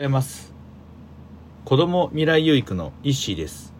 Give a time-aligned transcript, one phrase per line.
[0.00, 0.54] ございます。
[1.66, 3.74] 子ども未来養育のイッです。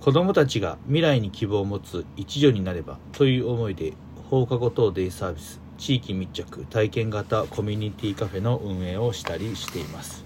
[0.00, 3.94] 子どもたちが未来に希望を持つ一助になればという思いで
[4.30, 10.24] 放課後等デイサービス地域密着体験型コミュニティカフェの運営をしたりしています。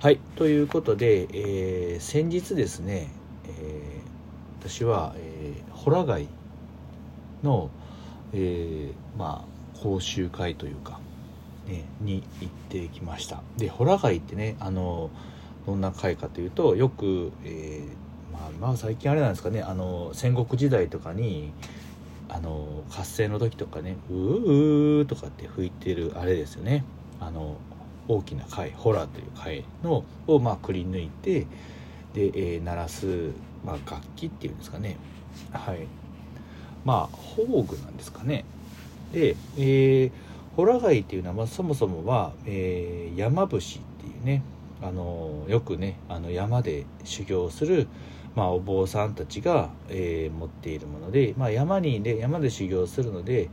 [0.00, 3.08] はいということで、えー、先日ですね、
[3.46, 6.28] えー、私は、えー、ホラ貝
[7.42, 7.70] の、
[8.34, 11.00] えー、まあ講習会というか
[11.68, 13.42] ね、に行ってきました。
[13.58, 15.10] でホラ貝ってねあの
[15.66, 21.52] どんな会かというとよく、えー、まあ、まあ最近あれなんですかねあの戦国時代とかに
[22.30, 26.84] あの合戦の時とかね「うーうー」とかって吹いてるあれですよね。
[27.20, 27.56] あの
[28.08, 31.40] 大きな貝ホラーという貝のをまあくり抜いて
[32.14, 33.32] で、えー、鳴らす、
[33.66, 34.96] まあ、楽器っていうんですかね。
[35.52, 35.86] はい。
[36.86, 38.46] まあ宝具なんですかね。
[39.12, 40.27] で、えー
[40.58, 44.42] ホラ貝っていうのは、まあ、そもそもは、えー、山伏っていうね
[44.82, 47.86] あのよくねあの山で修行する、
[48.34, 53.50] まあ、お坊さんたちが、えー、持っているもので、まあ、山にで山で修行するので、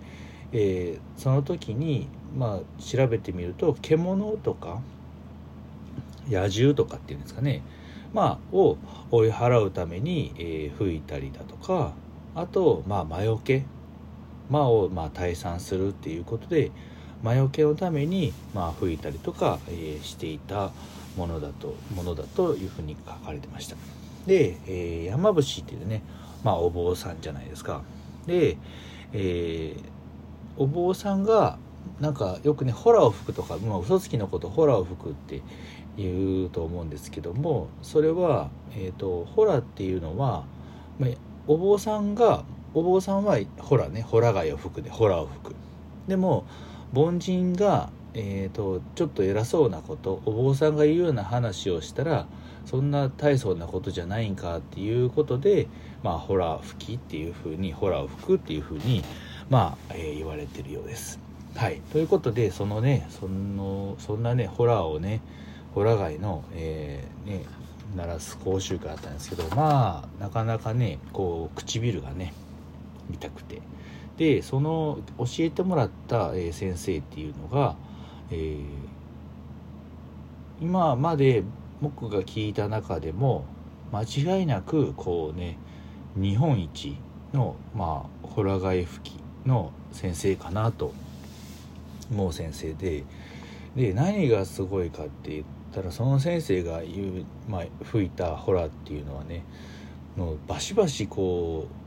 [0.52, 4.82] えー、その時に、まあ、調べてみると獣とか
[6.28, 7.62] 野獣とかっていうんですかね、
[8.16, 8.80] まあ、を
[9.12, 11.94] 追い払うために、えー、吹いたりだとか
[12.34, 13.64] あと、まあ、魔除け
[14.50, 16.72] 魔をまあ退散するっていうことで、
[17.24, 20.72] 魔除けのために、まあ、吹いたりとか、えー、していた
[21.18, 23.76] ものだとものだというふうに書かれてました。
[24.28, 26.02] で、えー、山伏っていうね、
[26.44, 27.82] まあ、お坊さんじゃないですか。
[28.28, 28.58] で、
[29.14, 29.82] えー、
[30.58, 31.58] お坊さんが
[32.00, 35.42] なんかよくねホラを吹くとか、まあ、嘘つきのことホラを吹くって
[35.98, 40.46] 言うと思うんですけどもそれは、えーと、ホラっていうのは、
[41.00, 41.10] まあ、
[41.48, 45.56] お坊さんがお坊さんはホラねホラ貝を吹くでホラを吹く。
[46.08, 46.46] でも
[46.94, 52.28] 凡人が、えーと、ちょっと偉そうなことお坊さんが言うような話をしたら
[52.66, 55.68] そんな大層なことじゃないんかっていうことで、
[56.04, 59.04] まあ、ホラー吹きっていうふうにホラーを吹くっていうふうに、
[59.50, 61.20] まあえー、言われてるようです。
[61.56, 65.22] はい、ということでそのねそのそんなねホラーをね
[65.74, 67.44] ホラ貝の、えー、ね
[67.96, 72.34] 鳴らす講習会あったんですけどまあなかなかねこう唇がね
[73.10, 73.62] 見たくて
[74.18, 77.76] でその教えてもらった、え先生っていうのが、
[78.32, 78.64] えー、
[80.62, 81.44] 今まで
[81.82, 83.46] 僕が聞いた中でも
[83.92, 84.04] 間
[84.38, 85.58] 違いなくこうね
[86.16, 86.98] 日本一
[87.34, 90.94] のまあホラガイ吹きの先生かなと
[92.10, 93.04] 思う先生で
[93.76, 95.44] で何がすごいかって言っ
[95.74, 99.44] たらその先生が言う、まあ、吹いたホラっていうのはね
[100.18, 101.85] のバシバシこう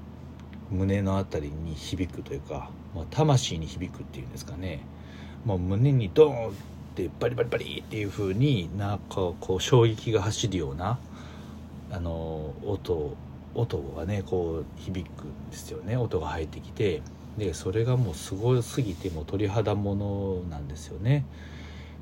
[0.70, 4.80] 胸の辺りに響くというか、まあ、魂に響くっていうんですかね、
[5.44, 6.52] まあ、胸にドーンっ
[6.94, 10.98] てバリバリバリっていう風になんかこう衝撃が走るような
[11.90, 13.16] あの音
[13.54, 15.96] 音がねこう響くんですよね。
[15.96, 17.02] 音が入ってきて。
[17.38, 21.24] でそれがもうすごすぎてもう鳥肌ものなんですよね。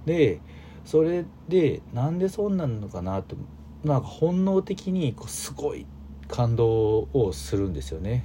[0.06, 0.40] で
[0.84, 3.36] それでなんでそんなのかなと
[3.84, 5.86] なんか本能的にこうすごい
[6.28, 8.24] 感動をするんですよね。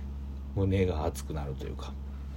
[0.55, 1.93] 胸が熱くなるというか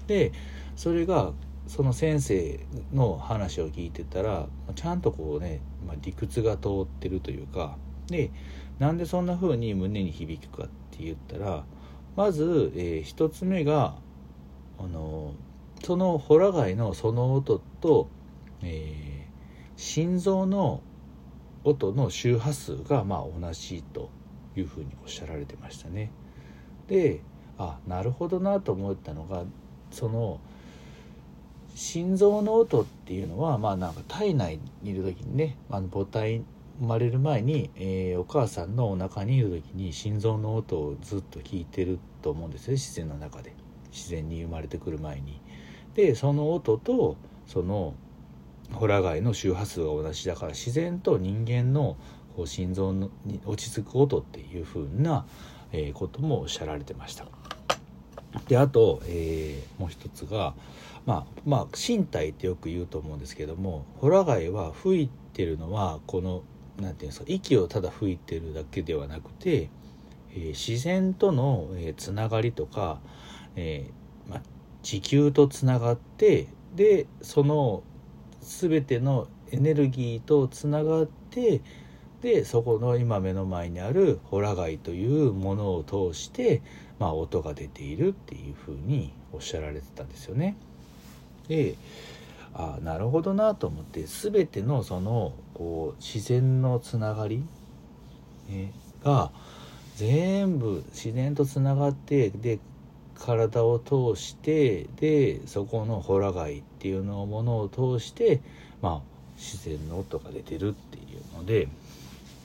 [0.07, 0.33] で
[0.77, 1.33] それが
[1.67, 2.61] その先生
[2.93, 7.77] の話を聞いてたらちゃんとこうね、まあ、理屈が通ってるというか
[8.09, 8.31] で
[8.79, 11.65] なんでそんな風に胸に響くかって言ったら
[12.17, 13.97] まず、えー、一つ目が
[14.79, 15.35] あの
[15.83, 18.09] そのホラ貝のその音と、
[18.63, 20.83] えー、心臓の
[21.65, 24.11] 音の周波数がまあ同じと
[24.57, 26.11] いうふうにおっしゃられてましたね。
[26.89, 27.23] で
[27.59, 29.44] あなるほどなと思ったのが
[29.91, 30.41] その
[31.75, 36.42] 心臓の音っていうのはまあなんか体内にいる時にねあの母体
[36.81, 43.54] 生まれる前に、えー、お母さんのお腹にいる時に心臓の音をずっと聞いてると思うんですよ自然の中で
[43.92, 45.41] 自然に生まれてくる前に。
[45.94, 47.16] でその音と
[47.47, 47.94] その
[48.72, 51.97] ホラ貝の周波数が同じだから自然と人間の
[52.45, 53.09] 心臓に
[53.45, 55.24] 落ち着く音っていう風な、
[55.92, 57.27] こともおっしゃられてました。
[58.48, 60.54] であと、えー、もう一つが
[61.07, 66.42] まあまあ身体ってよく言うと思うんですけどもホラ貝は吹いてるのはこの
[66.77, 69.71] 何て言うんですか息をただ吹いてるだけではなくて、
[70.33, 73.01] えー、自然との、えー、つながりとか、
[73.57, 74.42] えーまあ、
[74.83, 77.83] 地球とつながってでその
[78.41, 81.60] 全てのエネルギーとつながって
[82.24, 86.62] でそこの今目の前にあるホラ貝というものを通して、
[86.98, 90.56] まあ、音が出ているっていうふうにおっしゃられてたんですよね。
[91.48, 91.74] で
[92.54, 97.44] あなるほどなと思って全てのそのこう自然のつながり、
[98.48, 98.72] ね、
[99.04, 99.30] が
[99.97, 102.59] 全部自然とつながってで
[103.16, 108.41] 体を通してでそこのホラ貝っていうのものを通して
[108.80, 111.68] まあ自然の音が出てるっていうので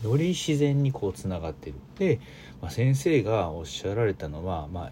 [0.04, 1.76] より自然にこうつながってる。
[1.98, 2.20] で、
[2.62, 4.92] まあ、先生がおっしゃられたのはまあ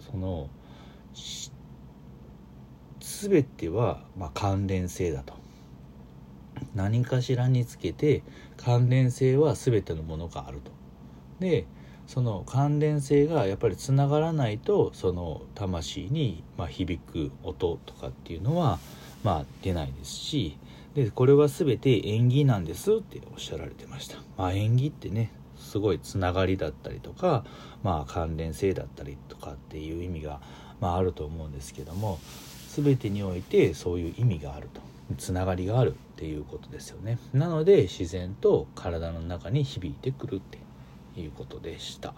[0.00, 0.48] その
[3.00, 5.34] 全てはま関連性だと。
[6.74, 8.22] 何かしらにつけて
[8.56, 10.70] 関連性は全てのものがあると。
[11.40, 11.66] で
[12.06, 18.78] その関連性がやっぱりつながらないとその魂にま響く音とかっていうのは
[19.22, 20.58] まあ出ないですし
[20.94, 27.44] でこれは全て縁起なんですっておっしゃられてました、まあ、縁起ってねすごいつながりだったりとか、
[27.82, 30.40] まあ、関連性だったりとかっていう意味が、
[30.80, 32.18] まあ、あると思うんですけども
[32.74, 34.80] 全てにおいてそういう意味があると。
[35.18, 37.18] つながりがあるっていうことですよね。
[37.32, 40.58] なので自然と体の中に響いてくるって
[41.20, 42.14] いうことでした。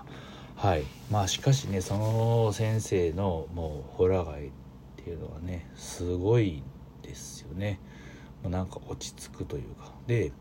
[0.57, 0.85] はい。
[1.11, 4.51] まあしかしねその先生のもうホラ貝っ
[4.97, 6.63] ていうのはねすごい
[7.03, 7.81] ですよね。
[8.49, 9.93] なんか落ち着くというか。
[10.07, 10.33] で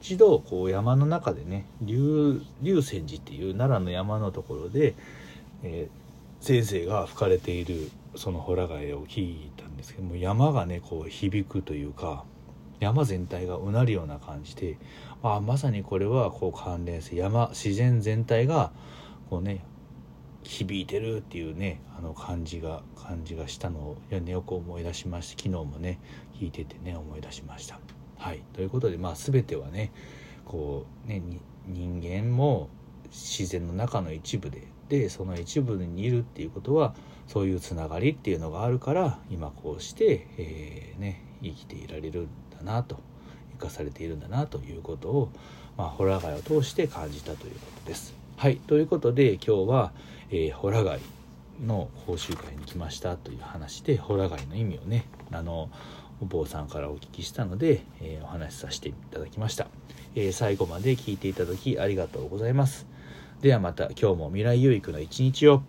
[0.00, 4.94] 一度こう山の中でね龍泉寺っていう奈良の山のところで、
[5.64, 12.24] えー、先生が吹かれているそのホラ貝を聞いたんですけども山がねこう響くというか
[12.80, 14.78] 山全体がうなるような感じで
[15.22, 18.70] あまさにこれはこう関連性山自然全体が
[19.30, 19.64] こうね
[20.42, 26.00] 響いてるっていうねあの感じが感じがしたのを、よく思い出しまして昨日もね
[26.34, 27.80] 聞いててね思い出しました。
[28.16, 29.92] はいということでまあ全てはね
[30.44, 31.22] こうね
[31.66, 32.68] 人間も
[33.10, 36.94] 自然の中の一部ででその一部にいるっていうことは
[37.26, 42.98] そういうつながりっていうのがあるから今こうして、えー、ね、生きていられるんだなと
[43.58, 45.30] 生かされているんだなということを、
[45.76, 48.14] まあ、ホラ貝を通して感じたということです。
[48.38, 48.58] はい。
[48.58, 49.92] ということで今日は、
[50.30, 51.00] えー、ホラ貝
[51.66, 55.68] の講習会に来ましたという話でホラ貝の意味をねあの
[56.20, 59.66] お坊さんからお聞きしたので、えー、お話しさせていただきました、
[60.14, 62.86] えー、最後まで聞いていただきありがとうございます。
[63.40, 65.62] ではまた今日も未来有育の一日を。